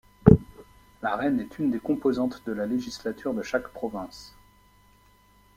[1.03, 4.33] La reine est une des composantes de la législature de chaque province.